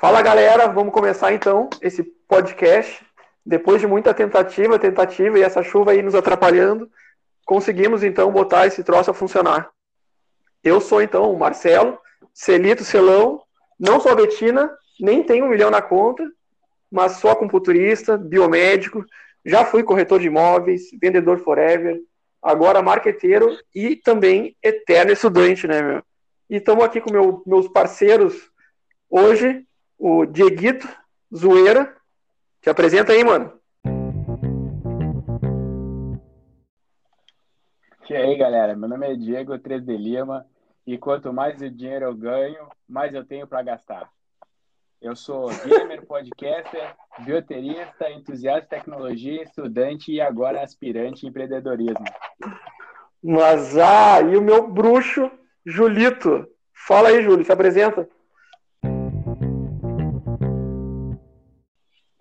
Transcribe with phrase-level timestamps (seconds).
[0.00, 3.04] Fala galera, vamos começar então esse podcast.
[3.44, 6.88] Depois de muita tentativa, tentativa e essa chuva aí nos atrapalhando,
[7.44, 9.68] conseguimos então botar esse troço a funcionar.
[10.62, 11.98] Eu sou então o Marcelo,
[12.32, 13.42] Celito Celão,
[13.76, 16.24] não sou Betina, nem tenho um milhão na conta,
[16.88, 19.04] mas sou acupunturista, biomédico,
[19.44, 21.98] já fui corretor de imóveis, vendedor forever,
[22.40, 26.04] agora marqueteiro e também eterno estudante, né, meu?
[26.48, 28.48] E estamos aqui com meu, meus parceiros
[29.10, 29.66] hoje,
[29.98, 30.88] o Dieguito
[31.34, 31.94] Zoeira.
[32.62, 33.52] Te apresenta aí, mano.
[38.08, 38.74] E aí, galera?
[38.74, 40.46] Meu nome é Diego 3 de Lima
[40.86, 44.08] e quanto mais dinheiro eu ganho, mais eu tenho para gastar.
[45.00, 52.04] Eu sou gamer, podcaster, bioterista, entusiasta de tecnologia, estudante e agora aspirante em empreendedorismo.
[53.22, 55.30] Mas, ah, e o meu bruxo,
[55.64, 56.48] Julito.
[56.72, 58.08] Fala aí, Júlio, se apresenta.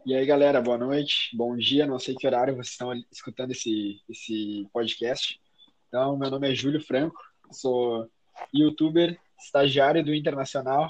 [0.08, 4.00] E aí, galera, boa noite, bom dia, não sei que horário vocês estão escutando esse,
[4.10, 5.38] esse podcast.
[5.86, 7.20] Então, meu nome é Júlio Franco,
[7.52, 8.08] sou
[8.54, 10.88] youtuber, estagiário do Internacional,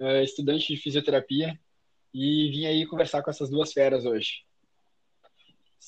[0.00, 1.56] uh, estudante de fisioterapia
[2.12, 4.42] e vim aí conversar com essas duas feras hoje.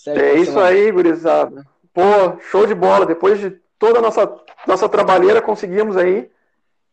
[0.06, 1.66] É isso aí, gurizada.
[1.92, 3.04] Pô, show de bola.
[3.04, 6.30] Depois de toda a nossa, nossa trabalheira, conseguimos aí.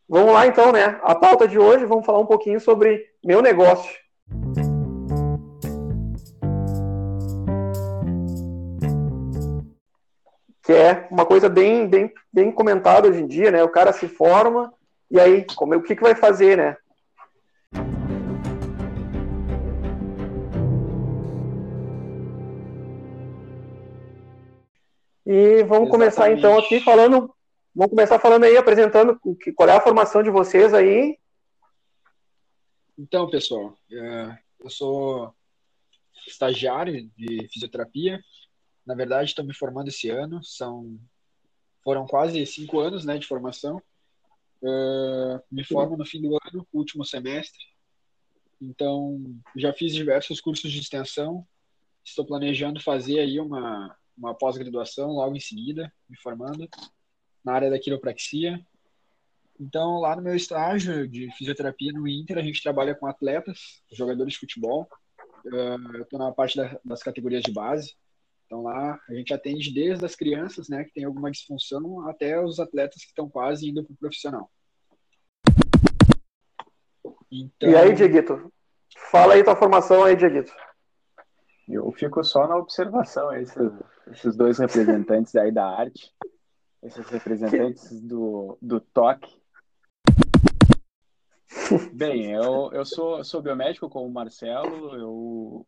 [0.08, 0.98] Vamos lá então, né?
[1.04, 3.88] A pauta de hoje, vamos falar um pouquinho sobre meu negócio.
[10.70, 13.60] Que é uma coisa bem, bem, bem comentada hoje em dia, né?
[13.60, 14.72] O cara se forma
[15.10, 16.76] e aí, como, o que, que vai fazer, né?
[25.26, 25.90] E vamos Exatamente.
[25.90, 27.34] começar então aqui falando,
[27.74, 29.18] vamos começar falando aí, apresentando
[29.56, 31.18] qual é a formação de vocês aí.
[32.96, 35.34] Então, pessoal, é, eu sou
[36.28, 38.20] estagiário de fisioterapia.
[38.86, 40.42] Na verdade, estou me formando esse ano.
[40.42, 40.98] São
[41.82, 43.82] foram quase cinco anos, né, de formação.
[44.62, 47.64] É, me formo no fim do ano, último semestre.
[48.60, 49.18] Então,
[49.56, 51.46] já fiz diversos cursos de extensão.
[52.04, 56.68] Estou planejando fazer aí uma uma pós-graduação logo em seguida, me formando
[57.42, 58.60] na área da quiropraxia.
[59.58, 64.34] Então, lá no meu estágio de fisioterapia no Inter, a gente trabalha com atletas, jogadores
[64.34, 64.86] de futebol.
[65.46, 67.94] Uh, eu estou na parte da, das categorias de base.
[68.50, 72.58] Então, lá a gente atende desde as crianças, né, que tem alguma disfunção, até os
[72.58, 74.50] atletas que estão quase indo para o profissional.
[77.30, 77.70] Então...
[77.70, 78.52] E aí, Dieguito?
[79.12, 80.52] Fala aí tua formação aí, Dieguito.
[81.68, 83.72] Eu fico só na observação, esses,
[84.10, 86.12] esses dois representantes aí da arte,
[86.82, 89.32] esses representantes do, do toque.
[91.92, 95.66] Bem, eu, eu sou, sou biomédico como o Marcelo, eu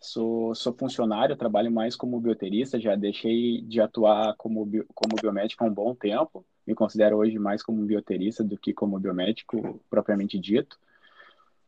[0.00, 5.64] sou, sou funcionário, trabalho mais como bioterista, já deixei de atuar como, bio, como biomédico
[5.64, 10.38] há um bom tempo, me considero hoje mais como bioterista do que como biomédico propriamente
[10.38, 10.78] dito.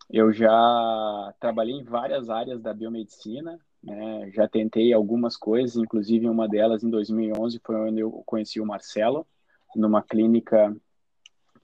[0.08, 4.30] Eu já trabalhei em várias áreas da biomedicina, né?
[4.32, 9.26] já tentei algumas coisas, inclusive uma delas em 2011 foi onde eu conheci o Marcelo,
[9.74, 10.76] numa clínica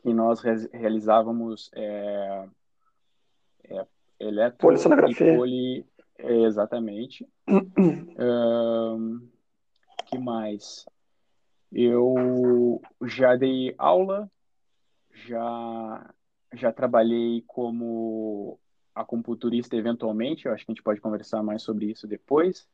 [0.03, 2.48] que nós re realizávamos é,
[3.65, 3.87] é,
[4.21, 5.84] e poli...
[6.19, 7.27] Exatamente.
[7.49, 9.28] um,
[10.06, 10.87] que mais?
[11.72, 14.31] Eu já dei aula,
[15.10, 16.15] já
[16.54, 18.59] já trabalhei como
[18.94, 22.66] acupunturista eventualmente, eu acho que a gente pode conversar mais sobre isso depois.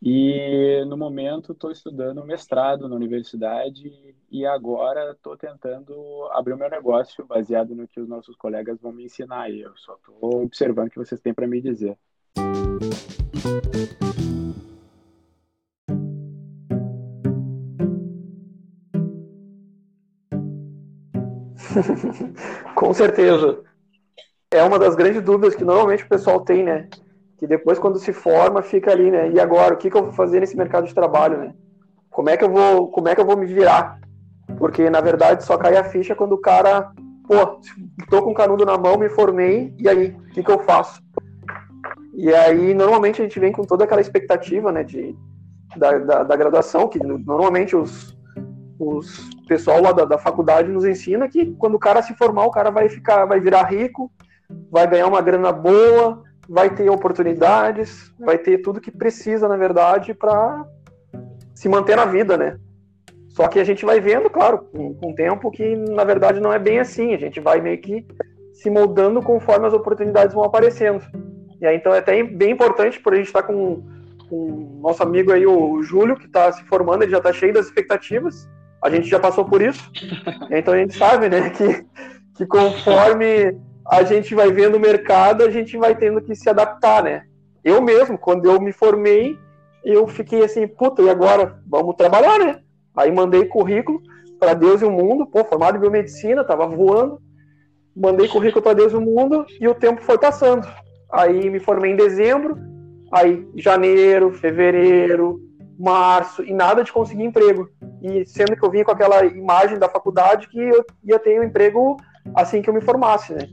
[0.00, 6.68] E no momento estou estudando mestrado na universidade e agora estou tentando abrir o meu
[6.68, 9.50] negócio baseado no que os nossos colegas vão me ensinar.
[9.50, 11.98] E eu só estou observando o que vocês têm para me dizer.
[22.74, 23.60] Com certeza.
[24.50, 26.88] É uma das grandes dúvidas que normalmente o pessoal tem, né?
[27.38, 29.30] Que depois, quando se forma, fica ali, né?
[29.30, 31.54] E agora, o que, que eu vou fazer nesse mercado de trabalho, né?
[32.10, 33.98] Como é que eu vou, como é que eu vou me virar?
[34.58, 36.90] Porque, na verdade, só cai a ficha quando o cara,
[37.26, 37.60] pô,
[38.08, 41.00] tô com o canudo na mão, me formei, e aí, o que, que eu faço?
[42.16, 45.14] E aí, normalmente, a gente vem com toda aquela expectativa, né, de,
[45.76, 48.16] da, da, da graduação, que normalmente os,
[48.78, 52.50] os pessoal lá da, da, faculdade nos ensina que quando o cara se formar, o
[52.50, 54.10] cara vai ficar, vai virar rico,
[54.70, 60.14] vai ganhar uma grana boa, vai ter oportunidades, vai ter tudo que precisa, na verdade,
[60.14, 60.64] para
[61.54, 62.58] se manter na vida, né?
[63.28, 66.50] Só que a gente vai vendo, claro, com, com o tempo, que na verdade não
[66.50, 67.12] é bem assim.
[67.12, 68.06] A gente vai meio que
[68.54, 71.04] se moldando conforme as oportunidades vão aparecendo.
[71.60, 73.82] E aí, então é até bem importante, por a gente estar tá com,
[74.28, 77.66] com nosso amigo aí, o Júlio, que está se formando, ele já está cheio das
[77.66, 78.48] expectativas.
[78.82, 79.90] A gente já passou por isso.
[80.50, 81.84] então a gente sabe, né, que,
[82.36, 83.58] que conforme
[83.88, 87.24] a gente vai vendo o mercado, a gente vai tendo que se adaptar, né?
[87.64, 89.38] Eu mesmo, quando eu me formei,
[89.84, 91.60] eu fiquei assim, puta, e agora?
[91.66, 92.60] Vamos trabalhar, né?
[92.96, 94.00] Aí mandei currículo
[94.38, 97.20] para Deus e o mundo, pô, formado em biomedicina, tava voando.
[97.94, 100.66] Mandei currículo para Deus e o mundo e o tempo foi passando.
[101.12, 102.56] Aí me formei em dezembro,
[103.12, 105.40] aí janeiro, fevereiro,
[105.78, 107.68] março, e nada de conseguir emprego.
[108.02, 111.44] E sendo que eu vinha com aquela imagem da faculdade que eu ia ter um
[111.44, 111.96] emprego
[112.34, 113.48] assim que eu me formasse, né?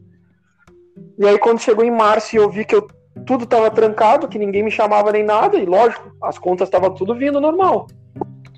[1.17, 2.87] E aí quando chegou em março e eu vi que eu,
[3.25, 7.15] tudo estava trancado, que ninguém me chamava nem nada, e lógico, as contas estavam tudo
[7.15, 7.87] vindo normal.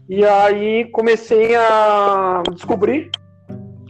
[0.08, 3.10] E aí comecei a descobrir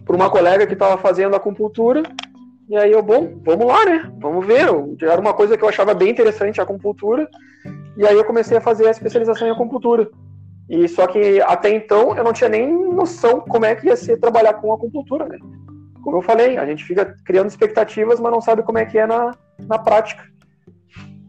[0.06, 2.04] por uma colega que estava fazendo acupuntura.
[2.67, 4.12] E aí eu, bom, vamos lá, né?
[4.19, 4.67] Vamos ver.
[5.01, 7.29] Era uma coisa que eu achava bem interessante, a acupuntura.
[7.95, 10.09] E aí eu comecei a fazer a especialização em acupuntura.
[10.67, 14.17] E só que até então eu não tinha nem noção como é que ia ser
[14.17, 15.38] trabalhar com acupuntura, né?
[16.03, 19.06] Como eu falei, a gente fica criando expectativas, mas não sabe como é que é
[19.06, 19.31] na,
[19.67, 20.23] na prática.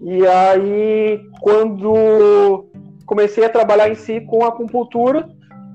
[0.01, 2.67] E aí, quando
[3.07, 5.29] comecei a trabalhar em si com acupuntura,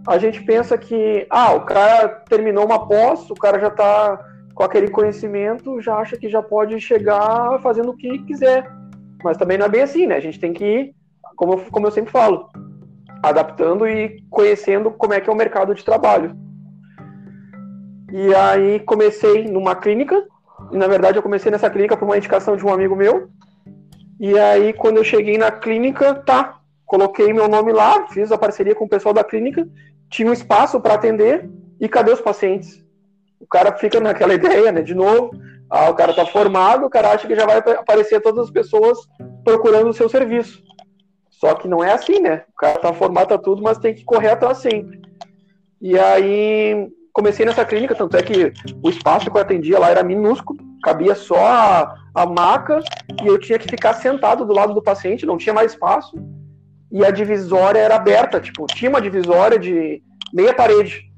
[0.07, 4.19] a gente pensa que, ah, o cara terminou uma pós, o cara já está
[4.61, 8.71] com aquele conhecimento, já acha que já pode chegar fazendo o que quiser.
[9.23, 10.15] Mas também não é bem assim, né?
[10.15, 10.95] A gente tem que ir,
[11.35, 12.47] como eu, como eu sempre falo,
[13.23, 16.37] adaptando e conhecendo como é que é o mercado de trabalho.
[18.11, 20.23] E aí comecei numa clínica,
[20.71, 23.31] e na verdade eu comecei nessa clínica por uma indicação de um amigo meu.
[24.19, 28.75] E aí quando eu cheguei na clínica, tá, coloquei meu nome lá, fiz a parceria
[28.75, 29.67] com o pessoal da clínica,
[30.07, 31.49] tinha um espaço para atender
[31.79, 32.79] e cadê os pacientes?
[33.41, 34.81] O cara fica naquela ideia, né?
[34.81, 35.31] De novo,
[35.69, 38.97] ah, o cara está formado, o cara acha que já vai aparecer todas as pessoas
[39.43, 40.61] procurando o seu serviço.
[41.29, 42.43] Só que não é assim, né?
[42.49, 45.01] O cara está formado, tá tudo, mas tem que correr atrás sempre.
[45.81, 48.53] E aí comecei nessa clínica, tanto é que
[48.83, 52.79] o espaço que eu atendia lá era minúsculo, cabia só a, a maca
[53.21, 56.15] e eu tinha que ficar sentado do lado do paciente, não tinha mais espaço
[56.91, 60.03] e a divisória era aberta, tipo, tinha uma divisória de
[60.33, 61.10] meia parede.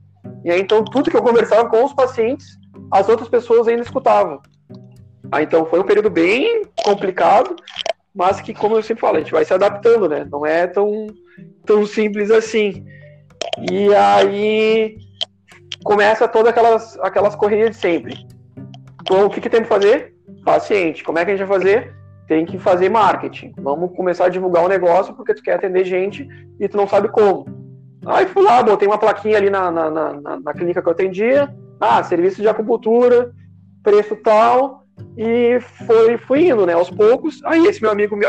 [0.44, 2.58] E aí, então, tudo que eu conversava com os pacientes,
[2.92, 4.42] as outras pessoas ainda escutavam.
[5.32, 7.56] Ah, então, foi um período bem complicado,
[8.14, 10.28] mas que, como eu sempre falo, a gente vai se adaptando, né?
[10.32, 11.08] Não é tão,
[11.66, 12.86] tão simples assim.
[13.72, 14.98] E aí,
[15.84, 18.28] começa todas aquelas, aquelas corridas de sempre.
[19.02, 20.14] Então, o que, que tem que fazer?
[20.46, 21.04] Paciente.
[21.04, 22.04] Como é que a gente vai fazer?
[22.28, 23.54] tem que fazer marketing.
[23.58, 26.28] Vamos começar a divulgar o um negócio porque tu quer atender gente
[26.60, 27.46] e tu não sabe como.
[28.06, 31.54] Aí fui lá, botei uma plaquinha ali na, na, na, na clínica que eu atendia.
[31.80, 33.32] Ah, serviço de acupuntura,
[33.82, 34.86] preço tal.
[35.18, 37.42] E foi, fui indo, né, aos poucos.
[37.46, 38.26] Aí esse meu amigo me,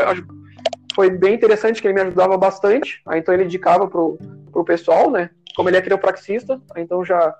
[0.95, 3.01] foi bem interessante, que ele me ajudava bastante.
[3.05, 4.17] Aí então ele indicava pro,
[4.51, 5.29] pro pessoal, né?
[5.55, 7.35] Como ele é quiropraxista, então já,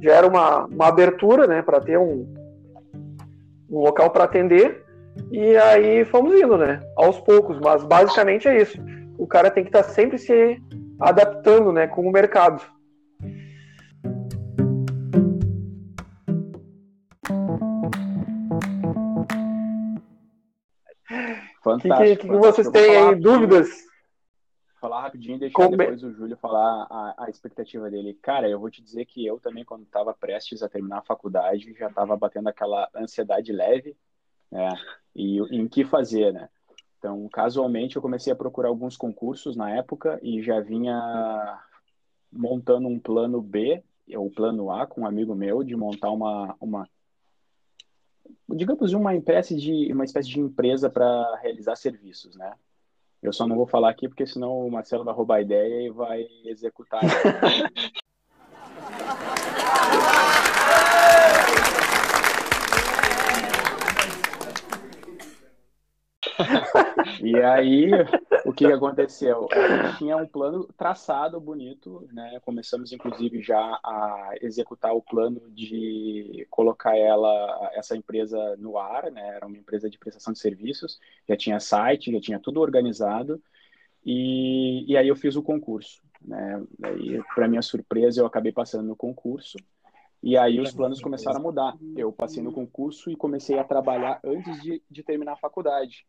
[0.00, 2.26] já era uma, uma abertura, né, para ter um,
[3.70, 4.84] um local para atender.
[5.30, 6.80] E aí fomos indo, né?
[6.96, 8.78] Aos poucos, mas basicamente é isso.
[9.18, 10.60] O cara tem que estar tá sempre se
[11.00, 12.62] adaptando, né, com o mercado.
[21.62, 21.92] Fantástico.
[21.92, 23.14] O que, que, vocês têm aí?
[23.14, 23.68] Dúvidas?
[24.80, 25.76] Falar rapidinho e deixar Como...
[25.76, 28.18] depois o Júlio falar a, a, expectativa dele.
[28.20, 31.72] Cara, eu vou te dizer que eu também, quando estava prestes a terminar a faculdade,
[31.78, 33.96] já estava batendo aquela ansiedade leve,
[34.50, 34.68] né?
[35.14, 36.48] e em que fazer, né?
[37.02, 41.60] Então, casualmente, eu comecei a procurar alguns concursos na época e já vinha
[42.30, 43.82] montando um plano B,
[44.14, 46.88] ou plano A, com um amigo meu, de montar uma, uma
[48.48, 52.54] digamos, uma espécie de, uma espécie de empresa para realizar serviços, né?
[53.20, 55.90] Eu só não vou falar aqui porque senão o Marcelo vai roubar a ideia e
[55.90, 57.00] vai executar.
[67.22, 67.88] E aí,
[68.44, 69.46] o que aconteceu?
[69.52, 72.40] A gente tinha um plano traçado bonito, né?
[72.44, 79.36] Começamos, inclusive, já a executar o plano de colocar ela, essa empresa no ar, né?
[79.36, 80.98] Era uma empresa de prestação de serviços,
[81.28, 83.40] já tinha site, já tinha tudo organizado.
[84.04, 86.60] E, e aí eu fiz o concurso, né?
[86.98, 89.56] E, para minha surpresa, eu acabei passando no concurso.
[90.20, 91.78] E aí os planos começaram a mudar.
[91.96, 96.04] Eu passei no concurso e comecei a trabalhar antes de, de terminar a faculdade.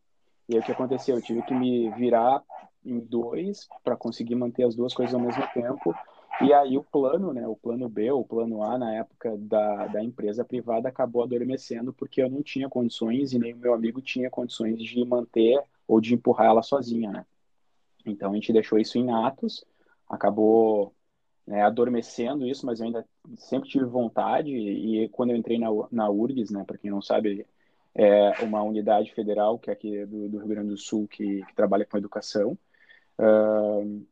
[0.48, 1.16] E aí o que aconteceu?
[1.16, 2.42] Eu tive que me virar
[2.84, 5.94] em dois para conseguir manter as duas coisas ao mesmo tempo.
[6.42, 10.02] E aí o plano, né, o plano B, o plano A na época da, da
[10.02, 14.28] empresa privada acabou adormecendo porque eu não tinha condições e nem o meu amigo tinha
[14.28, 17.26] condições de manter ou de empurrar ela sozinha, né?
[18.04, 19.64] Então a gente deixou isso em atos,
[20.08, 20.92] acabou
[21.46, 26.10] né, adormecendo isso, mas eu ainda sempre tive vontade e quando eu entrei na, na
[26.10, 27.46] URGS, né, para quem não sabe,
[27.94, 31.54] é uma unidade federal que é aqui do, do Rio Grande do Sul que, que
[31.54, 32.58] trabalha com educação.
[33.18, 34.04] Uh,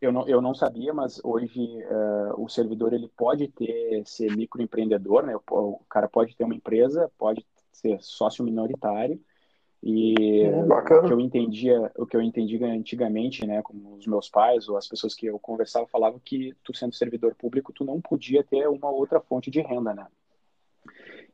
[0.00, 5.24] eu não, eu não sabia, mas hoje uh, o servidor ele pode ter ser microempreendedor,
[5.24, 5.36] né?
[5.50, 9.20] O, cara pode ter uma empresa, pode ser sócio minoritário
[9.82, 14.28] e é, o que eu entendia, o que eu entendia antigamente, né, como os meus
[14.28, 17.98] pais ou as pessoas que eu conversava falavam que tu sendo servidor público tu não
[17.98, 20.06] podia ter uma outra fonte de renda, né?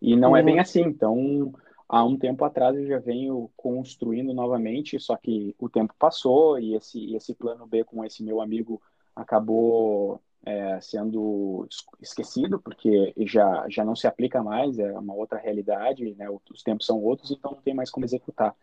[0.06, 0.36] E não uhum.
[0.36, 0.60] é bem uhum.
[0.60, 0.82] assim.
[0.82, 1.52] Então,
[1.88, 6.76] há um tempo atrás eu já venho construindo novamente, só que o tempo passou e
[6.76, 8.80] esse, esse plano B com esse meu amigo
[9.16, 11.66] acabou é, sendo
[12.00, 16.28] esquecido, porque já, já não se aplica mais, é uma outra realidade, né?
[16.30, 18.54] os tempos são outros, então não tem mais como executar.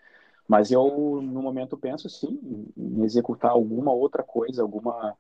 [0.48, 2.40] Mas eu, no momento, penso sim
[2.78, 5.18] em executar alguma outra coisa, alguma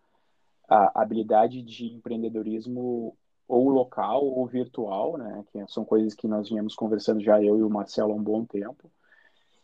[0.69, 3.13] habilidade de empreendedorismo
[3.53, 5.43] ou local ou virtual, né?
[5.51, 8.43] Que são coisas que nós viemos conversando já eu e o Marcelo há um bom
[8.45, 8.91] tempo.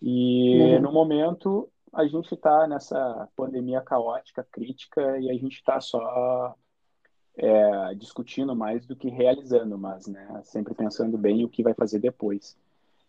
[0.01, 0.81] E uhum.
[0.81, 6.55] no momento a gente está nessa pandemia caótica, crítica, e a gente está só
[7.35, 11.99] é, discutindo mais do que realizando, mas né, sempre pensando bem o que vai fazer
[11.99, 12.55] depois.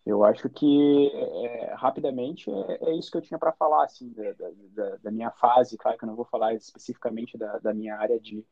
[0.03, 4.31] Eu acho que é, rapidamente é, é, isso que eu tinha para falar assim da,
[4.73, 8.19] da, da, minha fase, claro que eu não vou falar especificamente da, da minha área
[8.19, 8.43] de,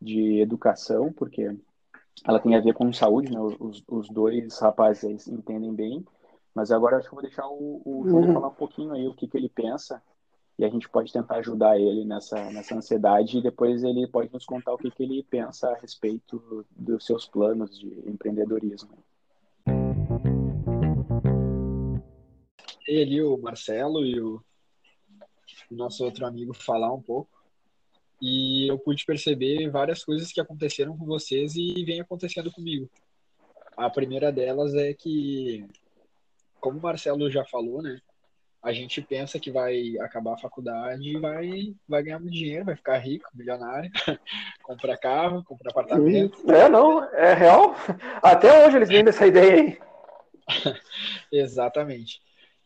[0.00, 1.56] de educação, porque
[2.24, 3.40] ela tem a ver com saúde, né?
[3.40, 6.04] Os, os dois rapazes entendem bem,
[6.54, 8.34] mas agora acho que eu vou deixar o, o Júlio uhum.
[8.34, 10.02] falar um pouquinho aí o que, que ele pensa
[10.58, 14.44] e a gente pode tentar ajudar ele nessa, nessa ansiedade e depois ele pode nos
[14.44, 18.90] contar o que, que ele pensa a respeito dos seus planos de empreendedorismo.
[22.86, 24.42] E ali o Marcelo e o
[25.70, 27.39] nosso outro amigo falar um pouco
[28.20, 32.88] e eu pude perceber várias coisas que aconteceram com vocês e vem acontecendo comigo.
[33.76, 35.66] A primeira delas é que,
[36.60, 37.98] como o Marcelo já falou, né?
[38.62, 42.76] A gente pensa que vai acabar a faculdade e vai, vai ganhar muito dinheiro, vai
[42.76, 43.90] ficar rico, milionário,
[44.62, 46.38] comprar carro, comprar apartamento.
[46.50, 47.74] É, não, é real.
[48.22, 49.78] Até hoje eles vendem essa ideia aí.
[51.32, 52.20] Exatamente.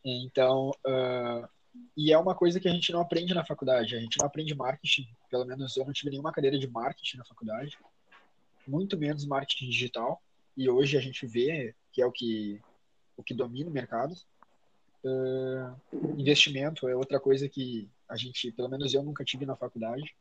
[0.04, 1.48] Então, uh,
[1.96, 3.96] e é uma coisa que a gente não aprende na faculdade.
[3.96, 5.06] A gente não aprende marketing.
[5.30, 7.78] Pelo menos eu não tive nenhuma cadeira de marketing na faculdade.
[8.66, 10.20] Muito menos marketing digital.
[10.56, 12.60] E hoje a gente vê que é o que,
[13.16, 14.14] o que domina o mercado.
[15.04, 20.14] Uh, investimento é outra coisa que a gente, pelo menos eu nunca tive na faculdade.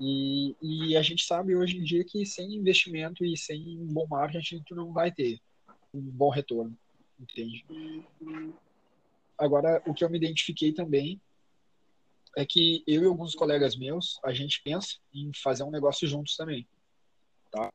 [0.00, 4.62] E, e a gente sabe hoje em dia que sem investimento e sem bom marketing,
[4.66, 5.38] tu não vai ter
[5.92, 6.76] um bom retorno.
[7.18, 7.64] Entende?
[9.40, 11.18] Agora, o que eu me identifiquei também
[12.36, 16.36] é que eu e alguns colegas meus, a gente pensa em fazer um negócio juntos
[16.36, 16.68] também.
[17.50, 17.72] Tá?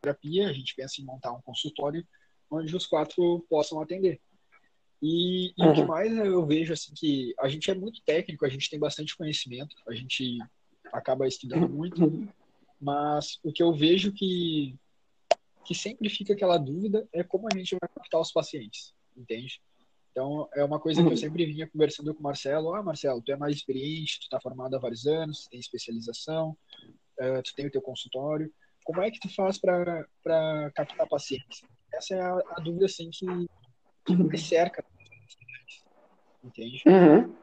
[0.00, 2.06] Terapia, a gente pensa em montar um consultório
[2.48, 4.20] onde os quatro possam atender.
[5.02, 5.72] E, e uhum.
[5.72, 8.78] o que mais eu vejo assim que a gente é muito técnico, a gente tem
[8.78, 10.38] bastante conhecimento, a gente
[10.92, 12.28] acaba estudando muito, uhum.
[12.80, 14.76] mas o que eu vejo que
[15.64, 19.60] que sempre fica aquela dúvida é como a gente vai captar os pacientes, entende?
[20.12, 22.74] Então, é uma coisa que eu sempre vinha conversando com o Marcelo.
[22.74, 26.50] Ah, Marcelo, tu é mais experiente, tu está formado há vários anos, tem especialização,
[27.18, 28.52] uh, tu tem o teu consultório.
[28.84, 30.06] Como é que tu faz para
[30.74, 31.62] captar pacientes?
[31.94, 33.26] Essa é a, a dúvida, assim, que,
[34.04, 34.84] que me cerca.
[36.44, 36.82] Entende?
[36.86, 37.34] Uhum.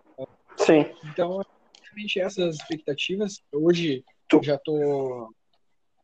[0.58, 0.86] Sim.
[1.06, 1.42] Então,
[1.82, 3.42] realmente essas expectativas.
[3.52, 4.44] Hoje, tu...
[4.44, 5.34] já tô...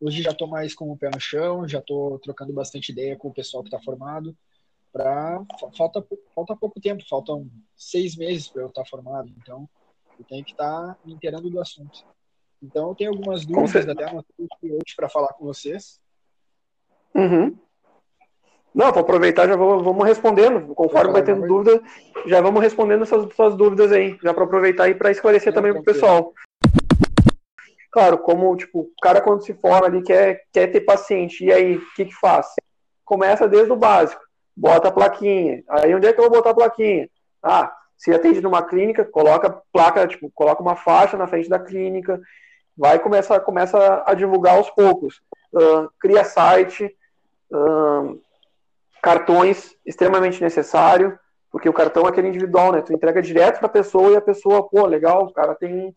[0.01, 3.29] Hoje já tô mais com o pé no chão, já tô trocando bastante ideia com
[3.29, 4.35] o pessoal que está formado
[4.95, 5.43] para
[5.77, 9.67] falta falta pouco tempo, faltam seis meses para eu estar formado, então
[10.17, 12.05] eu tenho que estar me inteirando do assunto.
[12.63, 15.99] Então eu tenho algumas dúvidas até hoje para falar com vocês.
[17.13, 17.57] Uhum.
[18.73, 20.73] Não, vou aproveitar, já vou, vamos respondendo.
[20.73, 21.81] Conforme vai tendo dúvida,
[22.25, 25.73] já vamos respondendo essas suas dúvidas aí, já para aproveitar e para esclarecer Não, também
[25.73, 26.33] para o pessoal.
[27.91, 31.77] Claro, como tipo, o cara quando se forma ali quer, quer ter paciente, e aí,
[31.77, 32.47] o que, que faz?
[33.03, 34.24] Começa desde o básico
[34.55, 35.63] bota a plaquinha.
[35.69, 37.09] Aí onde é que eu vou botar a plaquinha?
[37.41, 42.19] Ah, se atende numa clínica, coloca placa, tipo, coloca uma faixa na frente da clínica,
[42.77, 45.21] vai começar começa a divulgar aos poucos.
[45.53, 46.93] Uh, cria site,
[47.51, 48.19] uh,
[49.01, 51.17] cartões extremamente necessário,
[51.51, 52.81] porque o cartão é aquele individual, né?
[52.81, 55.95] Tu entrega direto para a pessoa e a pessoa, pô, legal, o cara tem,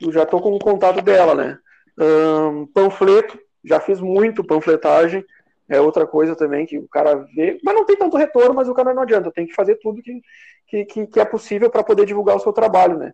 [0.00, 1.58] eu já tô com o contato dela, né?
[2.00, 5.24] Um, panfleto, já fiz muito panfletagem,
[5.68, 8.74] é outra coisa também que o cara vê, mas não tem tanto retorno, mas o
[8.74, 10.22] cara não adianta, tem que fazer tudo que,
[10.66, 13.12] que, que, que é possível para poder divulgar o seu trabalho, né?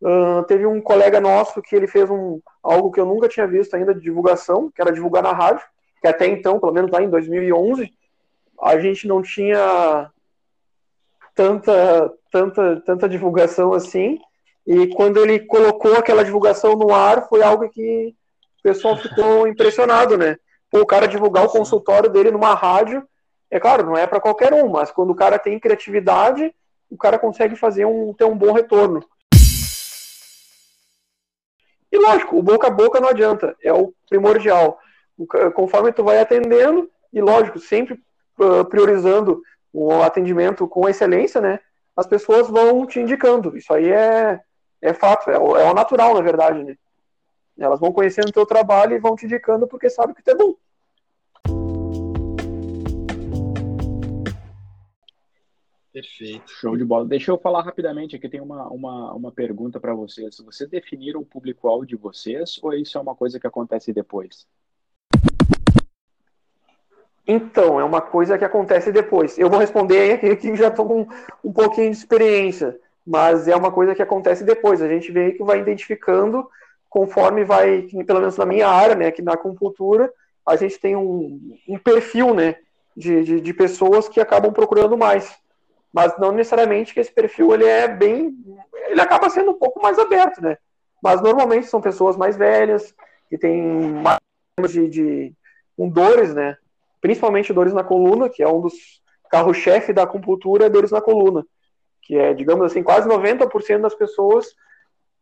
[0.00, 3.74] Uh, teve um colega nosso que ele fez um, algo que eu nunca tinha visto
[3.74, 5.64] ainda de divulgação, que era divulgar na rádio,
[6.00, 7.92] que até então, pelo menos lá em 2011,
[8.60, 10.10] a gente não tinha
[11.34, 14.18] tanta, tanta, tanta divulgação assim,
[14.66, 18.14] e quando ele colocou aquela divulgação no ar, foi algo que
[18.58, 20.36] o pessoal ficou impressionado, né?
[20.72, 23.06] O cara divulgar o consultório dele numa rádio,
[23.50, 26.54] é claro, não é para qualquer um, mas quando o cara tem criatividade,
[26.90, 29.04] o cara consegue fazer um, ter um bom retorno.
[31.92, 34.78] E lógico, o boca a boca não adianta, é o primordial.
[35.54, 38.00] Conforme tu vai atendendo, e lógico, sempre
[38.38, 41.60] uh, priorizando o atendimento com excelência, né?
[41.94, 43.54] As pessoas vão te indicando.
[43.54, 44.40] Isso aí é,
[44.80, 46.74] é fato, é o, é o natural, na verdade, né?
[47.62, 50.34] Elas vão conhecendo o teu trabalho e vão te indicando porque sabem que tu é
[50.34, 50.54] bom.
[55.92, 56.50] Perfeito.
[56.50, 57.06] Show de bola.
[57.06, 60.38] Deixa eu falar rapidamente aqui, tem uma, uma, uma pergunta para vocês.
[60.38, 64.46] Vocês definiram o público-alvo de vocês ou isso é uma coisa que acontece depois?
[67.26, 69.38] Então, é uma coisa que acontece depois.
[69.38, 71.06] Eu vou responder aqui que já estou com
[71.44, 72.76] um pouquinho de experiência,
[73.06, 74.82] mas é uma coisa que acontece depois.
[74.82, 76.48] A gente vê que vai identificando
[76.92, 80.12] conforme vai, pelo menos na minha área, né, aqui na acupuntura,
[80.46, 82.56] a gente tem um, um perfil, né,
[82.96, 85.40] de, de, de pessoas que acabam procurando mais
[85.92, 88.34] mas não necessariamente que esse perfil ele é bem,
[88.88, 90.56] ele acaba sendo um pouco mais aberto, né?
[91.02, 92.94] Mas normalmente são pessoas mais velhas
[93.28, 94.18] que têm mais
[94.72, 95.34] de, de
[95.76, 96.56] com dores, né?
[97.00, 101.44] Principalmente dores na coluna, que é um dos carro-chefe da acupuntura, é dores na coluna,
[102.00, 104.54] que é, digamos assim, quase 90% das pessoas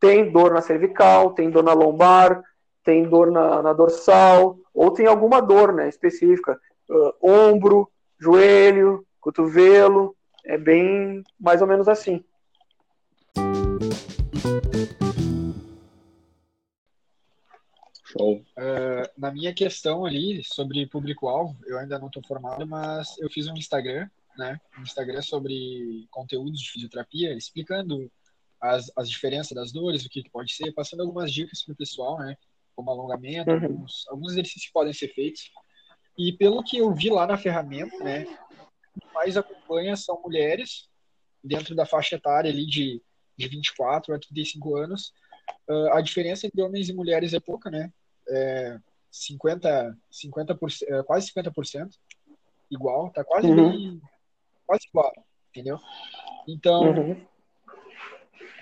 [0.01, 2.43] tem dor na cervical, tem dor na lombar,
[2.83, 7.89] tem dor na, na dorsal, ou tem alguma dor, né, específica, uh, ombro,
[8.19, 12.25] joelho, cotovelo, é bem mais ou menos assim.
[18.05, 18.37] Show.
[18.37, 23.47] Uh, na minha questão ali sobre público-alvo, eu ainda não estou formado, mas eu fiz
[23.47, 24.61] um Instagram, né?
[24.79, 28.11] Um Instagram sobre conteúdos de fisioterapia, explicando
[28.61, 31.77] as, as diferenças das dores, o que, que pode ser, passando algumas dicas para o
[31.77, 32.37] pessoal, né?
[32.75, 33.65] Como alongamento, uhum.
[33.65, 35.51] alguns, alguns exercícios que podem ser feitos.
[36.19, 38.27] E pelo que eu vi lá na ferramenta, né?
[39.15, 40.89] mais acompanha são mulheres,
[41.43, 43.03] dentro da faixa etária ali de,
[43.37, 45.13] de 24 a 35 anos.
[45.69, 47.93] Uh, a diferença entre homens e mulheres é pouca, né?
[48.29, 48.79] É
[49.11, 51.91] 50, 50%, é, quase 50%.
[52.71, 53.71] Igual, tá quase uhum.
[53.71, 54.01] bem,
[54.65, 55.13] quase igual,
[55.49, 55.79] entendeu?
[56.47, 57.27] Então, uhum.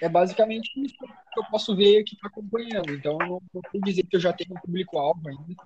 [0.01, 2.93] É basicamente isso que eu posso ver que tá acompanhando.
[2.93, 5.63] Então, não, não vou dizer que eu já tenho um público-alvo ainda.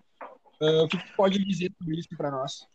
[0.60, 2.66] Uh, o que, que pode dizer sobre isso para nós?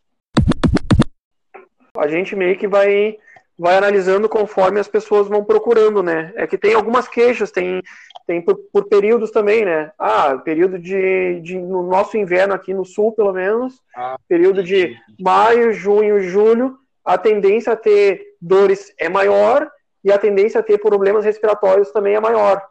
[1.98, 3.18] a gente meio que vai
[3.60, 6.32] vai analisando conforme as pessoas vão procurando, né?
[6.36, 7.82] É que tem algumas queixas, tem,
[8.28, 9.92] tem por, por períodos também, né?
[9.98, 14.96] Ah, período de, de, no nosso inverno aqui no sul, pelo menos, ah, período de
[15.20, 19.68] maio, junho, julho, a tendência a ter dores é maior
[20.08, 22.66] e a tendência a ter problemas respiratórios também é maior.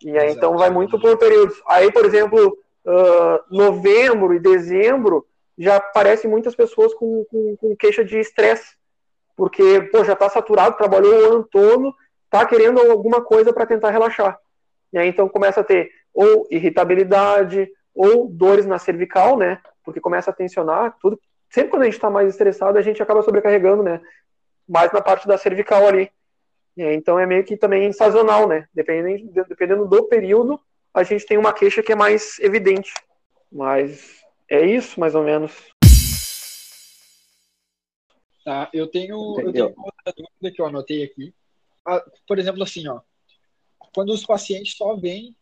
[0.00, 1.60] E aí, então vai muito por períodos.
[1.66, 2.56] Aí, por exemplo,
[2.86, 5.26] uh, novembro e dezembro
[5.58, 8.76] já aparecem muitas pessoas com, com, com queixa de estresse,
[9.34, 11.92] porque pô, já está saturado, trabalhou o ano todo,
[12.26, 14.38] está querendo alguma coisa para tentar relaxar.
[14.92, 19.60] E aí então começa a ter ou irritabilidade, ou dores na cervical, né?
[19.84, 21.18] Porque começa a tensionar, tudo.
[21.50, 24.00] Sempre quando a gente está mais estressado, a gente acaba sobrecarregando, né?
[24.68, 26.08] Mais na parte da cervical ali.
[26.78, 28.68] Aí, então é meio que também sazonal, né?
[28.74, 30.60] Dependendo, dependendo do período,
[30.92, 32.92] a gente tem uma queixa que é mais evidente.
[33.50, 35.52] Mas é isso, mais ou menos.
[38.44, 41.34] Tá, eu tenho, eu tenho outra dúvida que eu anotei aqui.
[41.84, 43.00] Ah, por exemplo, assim, ó,
[43.92, 45.34] quando os pacientes só vêm,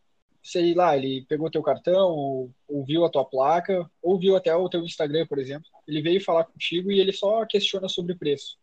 [0.43, 4.55] sei lá, ele pegou teu cartão, ou, ou, viu a tua placa, ou viu até
[4.55, 8.59] o teu Instagram, por exemplo, ele veio falar contigo e ele só questiona sobre preço.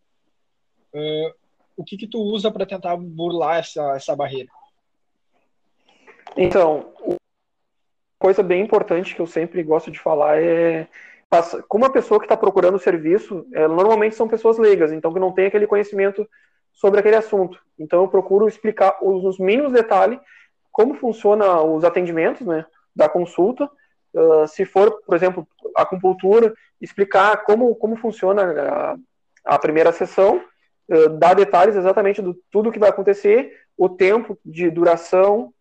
[0.93, 1.40] Uh,
[1.81, 4.49] o que que tu usa para tentar burlar essa, essa barreira?
[6.37, 6.93] Então,
[8.19, 10.87] coisa bem importante que eu sempre gosto de falar é
[11.67, 15.31] como uma pessoa que está procurando serviço, é, normalmente são pessoas leigas, então que não
[15.31, 16.27] tem aquele conhecimento
[16.73, 17.57] sobre aquele assunto.
[17.79, 20.19] Então eu procuro explicar os, mínimos detalhes
[20.71, 23.69] como funciona os atendimentos, né, da consulta.
[24.13, 28.43] Uh, se for, por exemplo, acupuntura, explicar como, como funciona
[29.45, 30.43] a, a primeira sessão,
[30.89, 35.53] uh, dar detalhes exatamente do tudo que vai acontecer, o tempo de duração,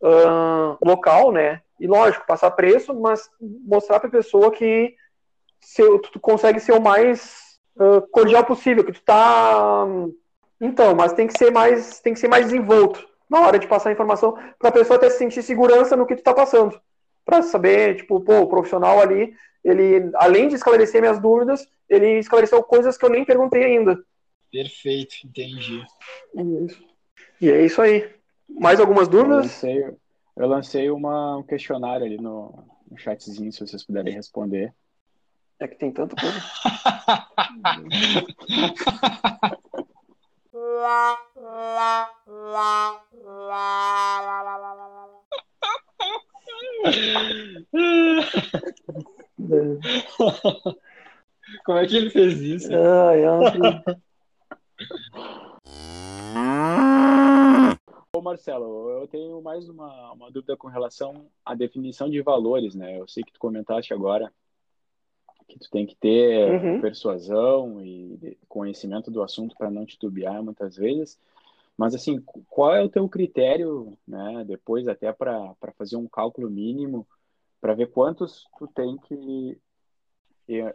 [0.00, 4.94] uh, local, né, E lógico, passar preço, mas mostrar para a pessoa que
[5.60, 9.86] se, tu consegue ser o mais uh, cordial possível, que tu tá.
[10.60, 13.90] Então, mas tem que ser mais, tem que ser mais desenvolto na hora de passar
[13.90, 16.80] a informação, para a pessoa até sentir segurança no que tu tá passando.
[17.24, 19.34] Para saber, tipo, pô, o profissional ali,
[19.64, 23.98] ele, além de esclarecer minhas dúvidas, ele esclareceu coisas que eu nem perguntei ainda.
[24.50, 25.84] Perfeito, entendi.
[27.40, 28.14] E é isso aí.
[28.48, 29.62] Mais algumas dúvidas?
[29.62, 29.96] Eu lancei,
[30.36, 34.72] eu lancei uma, um questionário ali no, no chatzinho, se vocês puderem responder.
[35.58, 36.38] É que tem tanta coisa.
[51.64, 52.68] Como é que ele fez isso?
[52.74, 53.96] Ai, ai.
[58.14, 62.98] Ô Marcelo, eu tenho mais uma, uma dúvida com relação à definição de valores, né?
[62.98, 64.32] Eu sei que tu comentaste agora
[65.48, 66.80] que tu tem que ter Uhum.
[66.80, 71.18] persuasão e conhecimento do assunto para não titubear muitas vezes.
[71.76, 77.06] Mas assim, qual é o teu critério, né, depois até para fazer um cálculo mínimo,
[77.60, 79.58] para ver quantos tu tem que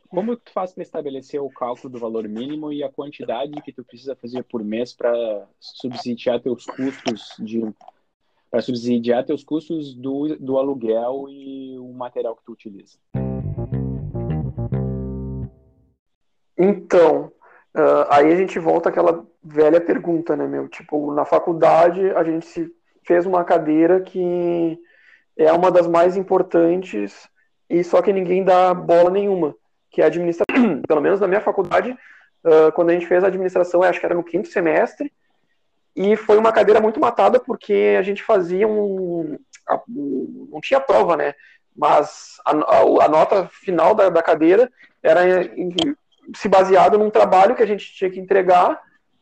[0.10, 3.84] como tu faz para estabelecer o cálculo do valor mínimo e a quantidade que tu
[3.84, 7.62] precisa fazer por mês para subsidiar teus custos de
[8.50, 12.98] para subsidiar teus custos do, do aluguel e o material que tu utiliza?
[16.58, 17.32] Então,
[17.74, 20.68] uh, aí a gente volta àquela velha pergunta, né, meu?
[20.68, 22.70] Tipo, na faculdade a gente
[23.08, 24.78] fez uma cadeira que
[25.38, 27.30] é uma das mais importantes
[27.70, 29.56] e só que ninguém dá bola nenhuma,
[29.92, 30.82] que é administração.
[30.88, 34.16] Pelo menos na minha faculdade, uh, quando a gente fez a administração, acho que era
[34.16, 35.12] no quinto semestre,
[35.96, 39.38] e foi uma cadeira muito matada porque a gente fazia um.
[39.88, 41.36] Não tinha prova, né?
[41.76, 44.72] Mas a, a, a nota final da, da cadeira
[45.04, 45.74] era em,
[46.36, 48.82] se baseado num trabalho que a gente tinha que entregar,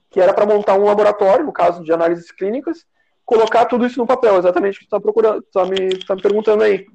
[0.10, 2.86] que era para montar um laboratório, no caso de análises clínicas,
[3.26, 6.22] colocar tudo isso no papel, exatamente o que tu está procurando, tá me, tá me
[6.22, 6.88] perguntando aí.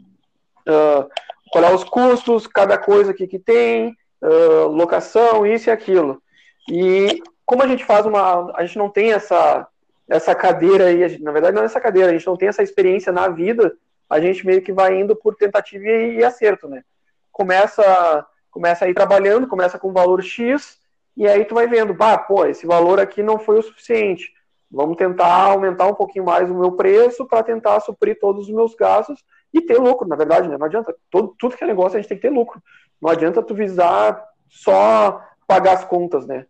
[0.67, 1.09] Uh,
[1.55, 6.21] qual é os custos, cada coisa que, que tem, uh, locação, isso e aquilo.
[6.69, 8.53] E como a gente faz uma.
[8.57, 9.65] A gente não tem essa,
[10.09, 13.13] essa cadeira aí, na verdade não é essa cadeira, a gente não tem essa experiência
[13.13, 13.73] na vida,
[14.11, 16.83] a gente meio que vai indo por tentativa e, e acerto, né?
[17.31, 20.77] Começa começa a ir trabalhando, começa com um valor X,
[21.17, 24.33] e aí tu vai vendo, bah, pô, esse valor aqui não foi o suficiente.
[24.69, 28.75] Vamos tentar aumentar um pouquinho mais o meu preço para tentar suprir todos os meus
[28.75, 29.23] gastos
[29.55, 30.59] e ter lucro, na verdade, né?
[30.59, 30.95] Não adianta.
[31.11, 32.63] Todo, tudo que é negócio a gente tem que ter lucro.
[33.01, 36.47] Não adianta tu visar só pagar as contas, né?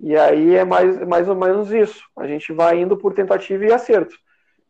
[0.00, 2.02] E aí é mais, mais ou menos isso.
[2.16, 4.16] A gente vai indo por tentativa e acerto.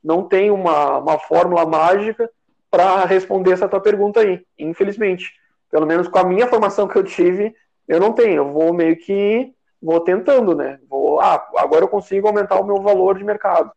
[0.02, 2.28] Não tem uma, uma fórmula mágica
[2.70, 5.32] para responder essa tua pergunta aí, infelizmente
[5.72, 7.56] pelo menos com a minha formação que eu tive,
[7.88, 8.36] eu não tenho.
[8.36, 9.50] Eu vou meio que
[9.82, 10.78] vou tentando, né?
[10.86, 13.72] Vou, ah, agora eu consigo aumentar o meu valor de mercado.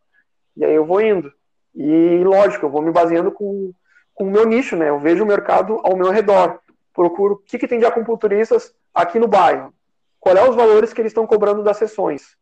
[0.54, 1.32] E aí eu vou indo.
[1.76, 3.70] E lógico, eu vou me baseando com,
[4.14, 4.88] com o meu nicho, né?
[4.88, 6.58] Eu vejo o mercado ao meu redor.
[6.94, 9.74] Procuro o que, que tem de acupunturistas aqui no bairro.
[10.18, 12.34] Qual é os valores que eles estão cobrando das sessões?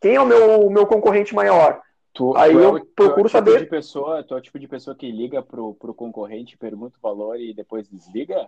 [0.00, 1.80] Quem é o meu, o meu concorrente maior?
[2.12, 4.36] Tu, Aí tu é eu o- tu é procuro tipo saber- De pessoa, tu é
[4.36, 8.46] o tipo de pessoa que liga pro, pro concorrente, pergunta o valor e depois desliga?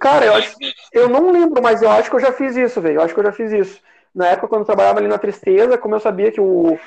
[0.00, 0.56] Cara, eu, acho,
[0.92, 2.96] eu não lembro, mas eu acho que eu já fiz isso, velho.
[2.96, 3.80] Eu acho que eu já fiz isso.
[4.14, 6.78] Na época, quando eu trabalhava ali na Tristeza, como eu sabia que o, o,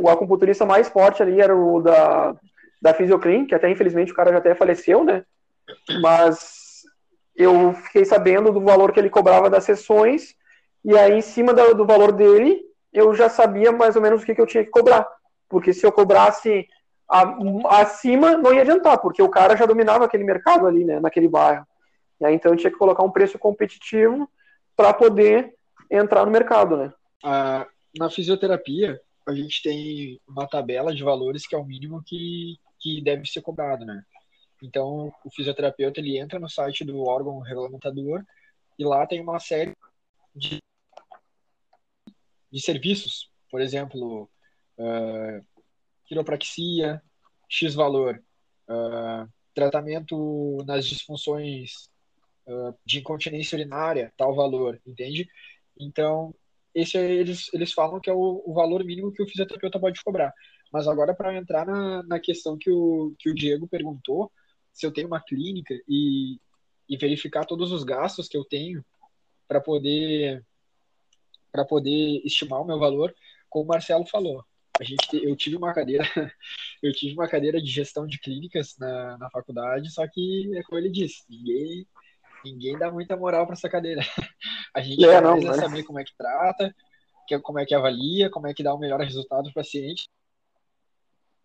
[0.00, 2.34] o acupunturista mais forte ali era o da,
[2.82, 5.24] da Physioclean, que até infelizmente o cara já até faleceu, né?
[6.00, 6.82] Mas
[7.36, 10.34] eu fiquei sabendo do valor que ele cobrava das sessões,
[10.84, 14.26] e aí em cima da- do valor dele, eu já sabia mais ou menos o
[14.26, 15.06] que, que eu tinha que cobrar.
[15.48, 16.66] Porque se eu cobrasse
[17.08, 17.36] a-
[17.80, 21.66] acima, não ia adiantar, porque o cara já dominava aquele mercado ali, né, naquele bairro.
[22.20, 24.28] E aí, então eu tinha que colocar um preço competitivo
[24.76, 25.54] para poder
[25.90, 26.92] entrar no mercado, né?
[27.98, 33.02] Na fisioterapia, a gente tem uma tabela de valores que é o mínimo que, que
[33.02, 34.02] deve ser cobrado, né?
[34.62, 38.24] Então, o fisioterapeuta ele entra no site do órgão regulamentador
[38.78, 39.74] e lá tem uma série
[40.34, 40.58] de,
[42.50, 44.30] de serviços, por exemplo,
[44.78, 45.40] ah,
[46.06, 47.02] quiropraxia,
[47.48, 48.22] X valor,
[48.68, 51.90] ah, tratamento nas disfunções
[52.48, 55.28] ah, de incontinência urinária, tal valor, entende?
[55.78, 56.34] Então,
[56.74, 60.02] esse é- eles, eles falam que é o, o valor mínimo que o fisioterapeuta pode
[60.02, 60.32] cobrar.
[60.72, 64.30] Mas agora, para entrar na, na questão que o, que o Diego perguntou,
[64.72, 66.38] se eu tenho uma clínica e,
[66.88, 68.84] e verificar todos os gastos que eu tenho
[69.48, 70.44] para poder
[71.52, 73.14] para poder estimar o meu valor,
[73.48, 74.44] como o Marcelo falou.
[74.78, 76.04] A gente, te- eu tive uma cadeira,
[76.82, 80.78] eu tive uma cadeira de gestão de clínicas na, na faculdade, só que é como
[80.78, 81.86] ele disse, ninguém,
[82.44, 84.00] ninguém dá muita moral para essa cadeira.
[84.74, 86.74] A gente é, não, precisa saber como é que trata,
[87.42, 90.08] como é que avalia, como é que dá o melhor resultado para o paciente.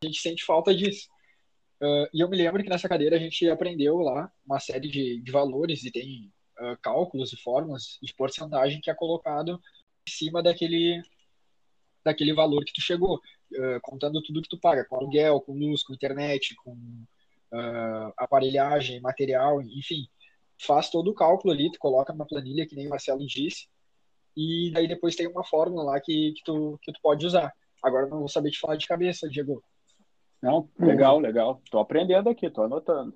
[0.04, 1.08] A gente sente falta disso.
[1.82, 5.20] Uh, e eu me lembro que nessa cadeira a gente aprendeu lá uma série de,
[5.20, 9.60] de valores e tem uh, cálculos e fórmulas de porcentagem que é colocado
[10.08, 11.02] em cima daquele,
[12.06, 15.84] daquele valor que tu chegou, uh, contando tudo que tu paga, com aluguel, com luz,
[15.84, 16.78] com internet, com
[18.16, 20.08] aparelhagem, material, enfim.
[20.66, 23.68] Faz todo o cálculo ali, tu coloca numa planilha, que nem o Marcelo disse,
[24.36, 27.52] e daí depois tem uma fórmula lá que, que, tu, que tu pode usar.
[27.84, 29.64] Agora não vou saber te falar de cabeça, Diego.
[30.42, 31.62] Não, legal, legal.
[31.70, 33.14] Tô aprendendo aqui, tô anotando.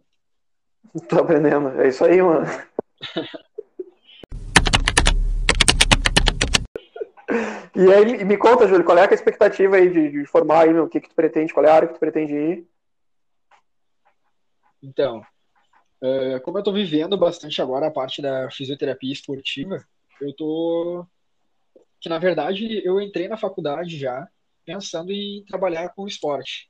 [1.10, 1.82] Tô aprendendo.
[1.82, 2.46] É isso aí, mano.
[7.76, 10.84] e aí, me conta, Júlio, qual é a expectativa aí de, de formar aí, meu?
[10.84, 11.54] O que, que tu pretende?
[11.54, 12.68] Qual é a área que tu pretende ir?
[14.84, 15.26] Então,
[16.06, 19.86] uh, como eu tô vivendo bastante agora a parte da fisioterapia esportiva,
[20.22, 21.06] eu tô.
[22.00, 24.28] Que na verdade eu entrei na faculdade já
[24.66, 26.70] pensando em trabalhar com esporte.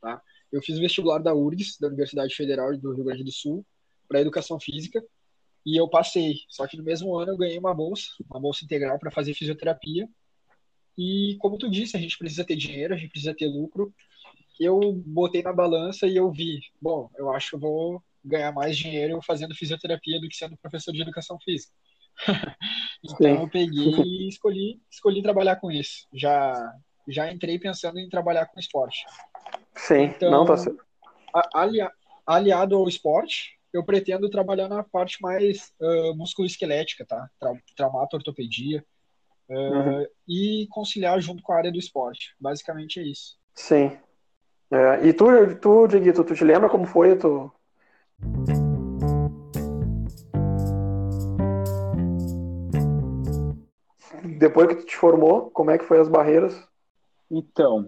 [0.00, 0.20] Tá?
[0.50, 3.64] Eu fiz vestibular da URGS, da Universidade Federal do Rio Grande do Sul,
[4.08, 5.02] para Educação Física,
[5.64, 6.40] e eu passei.
[6.48, 10.08] Só que no mesmo ano eu ganhei uma bolsa, uma bolsa integral para fazer fisioterapia.
[10.98, 13.94] E como tu disse, a gente precisa ter dinheiro, a gente precisa ter lucro.
[14.58, 18.76] Eu botei na balança e eu vi, bom, eu acho que eu vou ganhar mais
[18.76, 21.72] dinheiro fazendo fisioterapia do que sendo professor de educação física.
[23.04, 23.42] então Sim.
[23.42, 26.06] eu peguei e escolhi, escolhi trabalhar com isso.
[26.12, 26.72] Já
[27.08, 29.04] já entrei pensando em trabalhar com esporte.
[29.74, 30.84] Sim, então, não tá certo.
[32.26, 37.28] aliado ao esporte, eu pretendo trabalhar na parte mais uh, musculoesquelética, tá?
[37.38, 38.84] Tra traumato ortopedia.
[39.48, 40.06] Uh, uhum.
[40.28, 42.34] E conciliar junto com a área do esporte.
[42.38, 43.36] Basicamente é isso.
[43.54, 43.98] Sim.
[44.70, 45.26] É, e tu,
[45.60, 47.52] tu, Dieguito, tu te lembra como foi tu...
[54.38, 56.54] Depois que tu te formou, como é que foi as barreiras?
[57.30, 57.86] Então,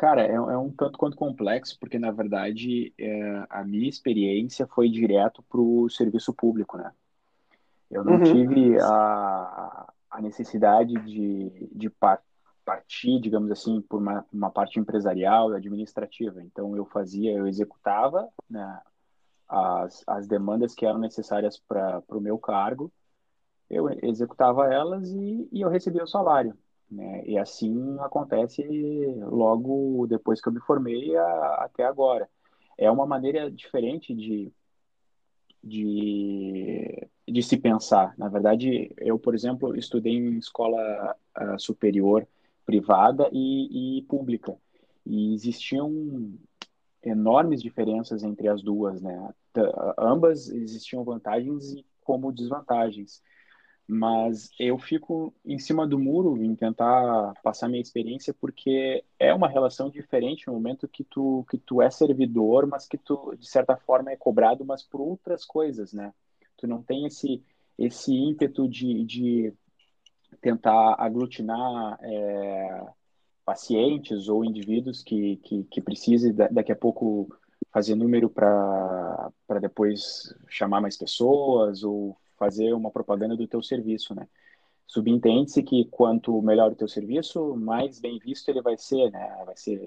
[0.00, 4.88] Cara, é, é, um tanto quanto complexo, porque na verdade é, a minha experiência foi
[4.88, 6.90] direto para o serviço público, né?
[7.90, 8.22] Eu não uhum.
[8.22, 11.92] tive a, a necessidade de, de
[12.64, 16.42] partir, digamos assim, por uma, uma parte empresarial e administrativa.
[16.42, 18.80] Então eu fazia, eu executava né,
[19.50, 22.92] as, as demandas que eram necessárias para o meu cargo,
[23.68, 26.56] eu executava elas e, e eu recebia o salário.
[26.90, 27.24] Né?
[27.26, 28.62] E assim acontece
[29.18, 32.28] logo depois que eu me formei a, até agora.
[32.78, 34.52] É uma maneira diferente de,
[35.62, 38.14] de, de se pensar.
[38.16, 42.26] Na verdade, eu, por exemplo, estudei em escola uh, superior
[42.64, 44.56] privada e, e pública.
[45.04, 46.38] E existiam
[47.02, 49.32] enormes diferenças entre as duas, né?
[49.98, 53.22] Ambas existiam vantagens e como desvantagens
[53.92, 59.48] mas eu fico em cima do muro em tentar passar minha experiência porque é uma
[59.48, 63.76] relação diferente no momento que tu que tu é servidor, mas que tu de certa
[63.76, 66.14] forma é cobrado, mas por outras coisas, né?
[66.56, 67.42] Tu não tem esse
[67.76, 69.52] esse ímpeto de, de
[70.40, 72.86] tentar aglutinar é,
[73.50, 77.28] pacientes ou indivíduos que que, que precise daqui a pouco
[77.72, 84.28] fazer número para depois chamar mais pessoas ou fazer uma propaganda do teu serviço, né?
[84.86, 89.42] Subentende-se que quanto melhor o teu serviço, mais bem visto ele vai ser, né?
[89.44, 89.80] Vai ser,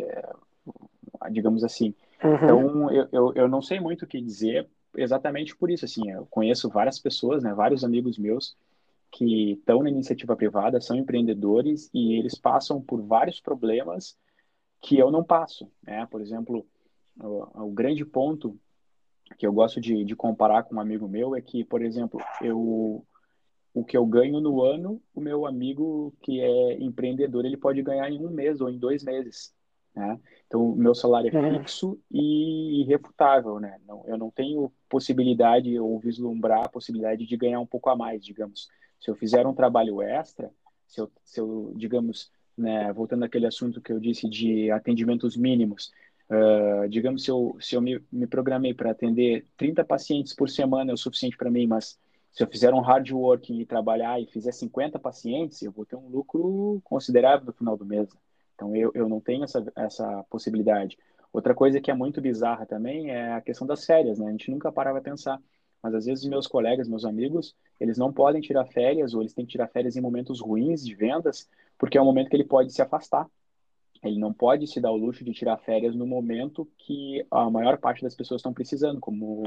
[1.32, 1.96] digamos assim.
[2.22, 2.36] Uhum.
[2.36, 6.10] Então, eu, eu, eu não sei muito o que dizer exatamente por isso, assim.
[6.12, 7.54] Eu conheço várias pessoas, né?
[7.54, 8.58] Vários amigos meus
[9.14, 14.18] que estão na iniciativa privada, são empreendedores e eles passam por vários problemas
[14.82, 16.06] que eu não passo, né?
[16.08, 16.66] Por exemplo,
[17.22, 18.60] o, o grande ponto
[19.38, 23.06] que eu gosto de, de comparar com um amigo meu é que, por exemplo, eu
[23.76, 28.08] o que eu ganho no ano, o meu amigo que é empreendedor, ele pode ganhar
[28.08, 29.52] em um mês ou em dois meses,
[29.96, 30.20] né?
[30.46, 31.58] Então, o meu salário é uhum.
[31.58, 33.80] fixo e irrefutável, né?
[33.88, 38.24] Não, eu não tenho possibilidade ou vislumbrar a possibilidade de ganhar um pouco a mais,
[38.24, 38.68] digamos.
[39.04, 40.52] Se eu fizer um trabalho extra,
[40.88, 45.92] se eu, se eu digamos, né, voltando àquele assunto que eu disse de atendimentos mínimos,
[46.30, 50.90] Uh, digamos, se eu, se eu me, me programei para atender 30 pacientes por semana
[50.90, 52.00] é o suficiente para mim, mas
[52.32, 55.96] se eu fizer um hard work e trabalhar e fizer 50 pacientes, eu vou ter
[55.96, 58.10] um lucro considerável no final do mês.
[58.56, 60.98] Então, eu, eu não tenho essa, essa possibilidade.
[61.32, 64.28] Outra coisa que é muito bizarra também é a questão das férias, né?
[64.28, 65.40] A gente nunca parava a pensar.
[65.84, 69.46] Mas às vezes meus colegas, meus amigos, eles não podem tirar férias ou eles têm
[69.46, 72.72] que tirar férias em momentos ruins de vendas, porque é o momento que ele pode
[72.72, 73.28] se afastar
[74.02, 77.78] Ele não pode se dar o luxo de tirar férias no momento que a maior
[77.78, 79.44] parte das pessoas estão precisando, como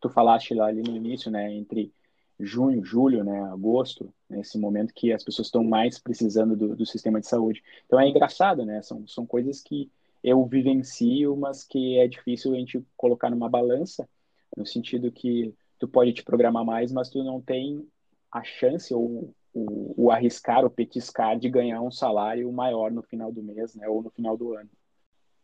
[0.00, 1.92] tu falaste lá ali no início, né, entre
[2.40, 7.20] junho, julho, né, agosto, nesse momento que as pessoas estão mais precisando do, do, sistema
[7.20, 7.62] de saúde.
[7.86, 8.82] Então é engraçado, né?
[8.82, 9.90] São, são coisas que
[10.22, 14.08] eu vivencio, mas que é difícil a gente colocar numa balança,
[14.56, 17.86] no sentido que tu pode te programar mais, mas tu não tem
[18.32, 23.30] a chance ou o, o arriscar, o petiscar de ganhar um salário maior no final
[23.30, 24.70] do mês, né, ou no final do ano.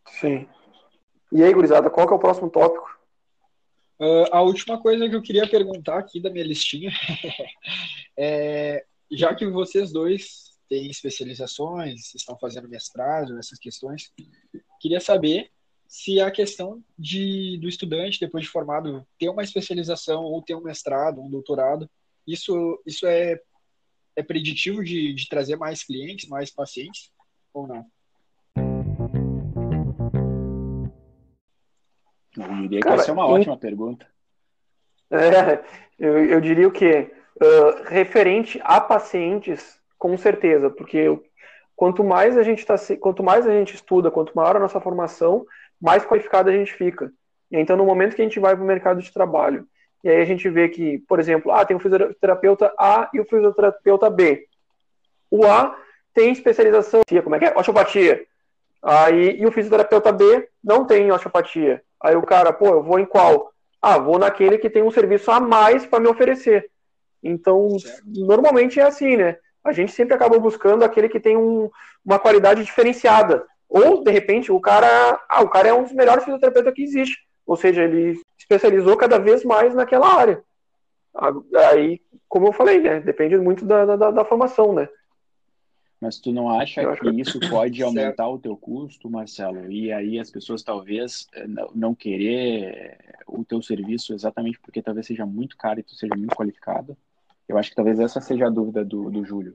[0.09, 0.49] Sim.
[1.33, 2.99] E aí, gurizada, qual que é o próximo tópico?
[4.01, 6.91] Uh, a última coisa que eu queria perguntar aqui da minha listinha
[8.17, 14.11] é, já que vocês dois têm especializações, estão fazendo mestrado, essas questões,
[14.81, 15.51] queria saber
[15.91, 20.63] se a questão de, do estudante, depois de formado, ter uma especialização ou ter um
[20.63, 21.91] mestrado, um doutorado,
[22.25, 23.41] isso, isso é,
[24.15, 27.11] é preditivo de, de trazer mais clientes, mais pacientes
[27.53, 27.85] ou não?
[32.37, 34.07] Eu diria Cara, que essa é uma ótima pergunta.
[35.13, 35.65] É,
[35.99, 37.13] eu, eu diria o quê?
[37.35, 41.21] Uh, referente a pacientes, com certeza, porque
[41.75, 45.45] quanto mais a gente tá, quanto mais a gente estuda, quanto maior a nossa formação,
[45.81, 47.13] mais qualificado a gente fica.
[47.51, 49.67] Então, no momento que a gente vai para o mercado de trabalho,
[50.03, 53.25] e aí a gente vê que, por exemplo, ah, tem o fisioterapeuta A e o
[53.25, 54.47] fisioterapeuta B.
[55.31, 55.77] O A
[56.15, 57.55] tem especialização, como é que é?
[57.57, 58.25] Osteopatia.
[58.83, 61.83] Aí, e o fisioterapeuta B não tem osteopatia.
[62.01, 63.53] Aí o cara, pô, eu vou em qual?
[63.81, 66.71] Ah, vou naquele que tem um serviço a mais para me oferecer.
[67.23, 68.03] Então, certo.
[68.07, 69.37] normalmente é assim, né?
[69.63, 71.71] A gente sempre acaba buscando aquele que tem um,
[72.05, 73.47] uma qualidade diferenciada.
[73.71, 77.19] Ou, de repente, o cara, ah, o cara é um dos melhores fisioterapeutas que existe.
[77.47, 80.43] Ou seja, ele especializou cada vez mais naquela área.
[81.71, 83.01] Aí, como eu falei, né?
[83.01, 84.89] Depende muito da, da, da formação, né?
[86.01, 89.71] Mas tu não acha que, que isso pode aumentar o teu custo, Marcelo?
[89.71, 95.27] E aí as pessoas talvez eh, não querer o teu serviço exatamente porque talvez seja
[95.27, 96.97] muito caro e tu seja muito qualificado?
[97.47, 99.55] Eu acho que talvez essa seja a dúvida do, do Júlio.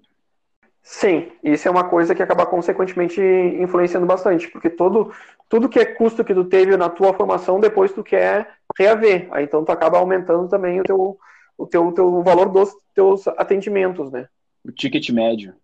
[0.87, 5.11] Sim, isso é uma coisa que acaba consequentemente influenciando bastante, porque todo,
[5.49, 9.27] tudo que é custo que tu teve na tua formação, depois tu quer reaver.
[9.31, 11.17] Aí então tu acaba aumentando também o teu,
[11.57, 14.29] o teu, o teu valor dos teus atendimentos, né?
[14.63, 15.55] O ticket médio.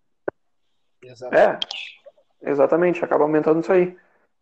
[1.00, 2.00] Exatamente.
[2.42, 3.96] É, exatamente, acaba aumentando isso aí.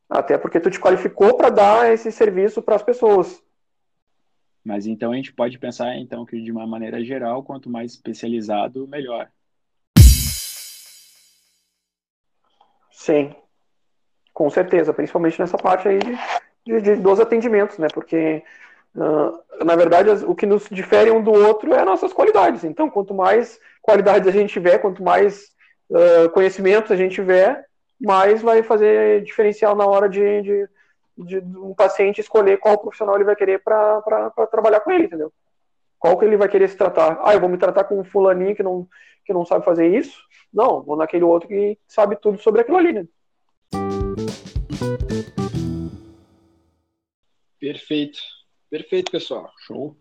[0.09, 3.45] Até porque tu te qualificou para dar esse serviço para as pessoas.
[4.65, 8.89] Mas então a gente pode pensar então que de uma maneira geral, quanto mais especializado,
[8.89, 9.31] melhor.
[13.01, 13.35] Sim,
[14.35, 16.19] com certeza, principalmente nessa parte aí de,
[16.67, 17.89] de, de dos atendimentos, né?
[17.95, 18.45] Porque
[18.95, 22.63] uh, na verdade o que nos difere um do outro é nossas qualidades.
[22.63, 25.47] Então, quanto mais qualidades a gente tiver, quanto mais
[25.89, 27.65] uh, conhecimentos a gente tiver,
[27.99, 30.69] mais vai fazer diferencial na hora de, de,
[31.17, 35.33] de, de um paciente escolher qual profissional ele vai querer para trabalhar com ele, entendeu?
[36.01, 37.21] Qual que ele vai querer se tratar?
[37.23, 38.89] Ah, eu vou me tratar com um fulaninho que não,
[39.23, 40.19] que não sabe fazer isso?
[40.53, 43.07] Não, vou naquele outro que sabe tudo sobre aquilo ali, né?
[47.61, 48.19] Perfeito.
[48.71, 49.53] Perfeito, pessoal.
[49.67, 49.95] Show.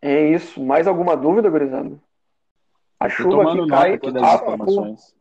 [0.00, 0.58] É isso.
[0.64, 2.00] Mais alguma dúvida, gurizada?
[2.98, 5.14] A chuva aqui cai aqui das informações.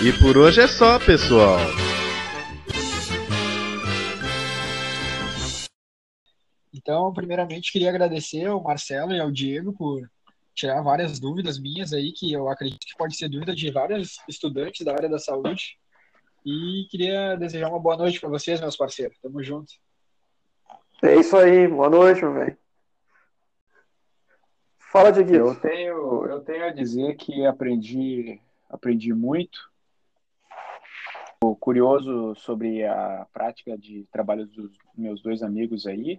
[0.00, 1.58] E por hoje é só, pessoal.
[6.88, 10.10] Então, primeiramente, queria agradecer ao Marcelo e ao Diego por
[10.54, 14.86] tirar várias dúvidas minhas aí, que eu acredito que pode ser dúvida de vários estudantes
[14.86, 15.78] da área da saúde.
[16.46, 19.18] E queria desejar uma boa noite para vocês, meus parceiros.
[19.20, 19.70] Tamo junto.
[21.02, 22.56] É isso aí, boa noite, meu velho.
[24.78, 25.44] Fala, Dieguito.
[25.44, 29.70] Eu tenho, eu tenho a dizer que aprendi, aprendi muito.
[31.38, 36.16] Tô curioso sobre a prática de trabalho dos meus dois amigos aí.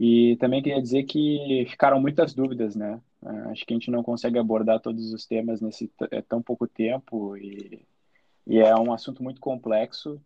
[0.00, 3.00] E também queria dizer que ficaram muitas dúvidas, né?
[3.22, 6.66] É, acho que a gente não consegue abordar todos os temas nesse é tão pouco
[6.66, 7.86] tempo e,
[8.46, 10.18] e é um assunto muito complexo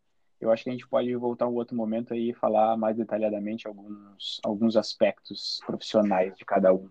[0.45, 3.66] eu acho que a gente pode voltar um outro momento aí e falar mais detalhadamente
[3.66, 6.89] alguns, alguns aspectos profissionais de cada um.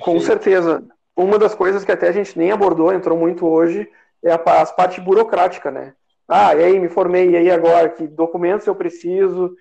[0.00, 0.84] Com certeza.
[1.16, 3.90] Uma das coisas que até a gente nem abordou, entrou muito hoje,
[4.22, 5.94] é a, as parte burocrática, né?
[6.26, 7.88] Ah, e aí, me formei, e aí agora?
[7.88, 9.54] Que documentos eu preciso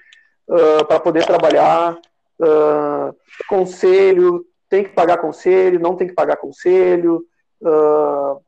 [0.48, 1.98] uh, para poder trabalhar?
[2.40, 3.16] Uh,
[3.48, 7.26] conselho, tem que pagar conselho, não tem que pagar conselho?
[7.62, 8.42] Uh,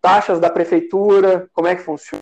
[0.00, 2.20] taxas da prefeitura, como é que funciona?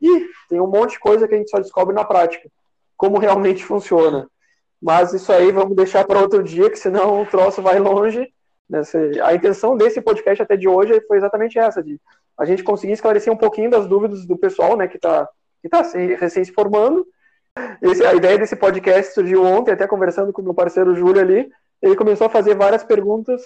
[0.00, 2.48] E tem um monte de coisa que a gente só descobre na prática,
[2.96, 4.28] como realmente funciona.
[4.80, 8.30] Mas isso aí vamos deixar para outro dia, que senão o troço vai longe,
[8.68, 12.00] Nessa, a intenção desse podcast até de hoje foi exatamente essa, de
[12.36, 15.28] a gente conseguir esclarecer um pouquinho das dúvidas do pessoal, né, que está
[15.62, 15.82] que tá
[16.18, 17.06] recém se formando.
[17.80, 21.50] Esse, a ideia desse podcast surgiu ontem, até conversando com o meu parceiro Júlio ali,
[21.80, 23.42] ele começou a fazer várias perguntas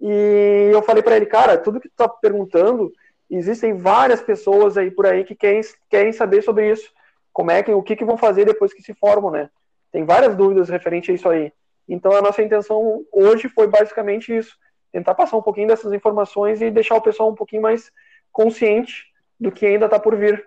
[0.00, 2.92] e eu falei para ele, cara, tudo que tu tá perguntando,
[3.30, 6.92] existem várias pessoas aí por aí que querem, querem saber sobre isso.
[7.32, 9.48] Como é que, o que, que vão fazer depois que se formam, né?
[9.90, 11.52] Tem várias dúvidas referente a isso aí.
[11.88, 14.56] Então a nossa intenção hoje foi basicamente isso,
[14.92, 17.90] tentar passar um pouquinho dessas informações e deixar o pessoal um pouquinho mais
[18.32, 19.06] consciente
[19.38, 20.46] do que ainda está por vir.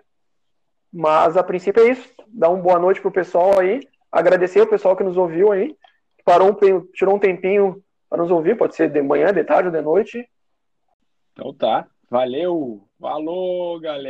[0.92, 2.08] Mas a princípio é isso.
[2.28, 5.76] Dar uma boa noite pro pessoal aí, agradecer o pessoal que nos ouviu aí,
[6.24, 9.74] parou um, tirou um tempinho para nos ouvir, pode ser de manhã, de tarde ou
[9.74, 10.28] de noite.
[11.32, 11.86] Então tá.
[12.10, 12.82] Valeu.
[13.00, 14.08] Falou, galera.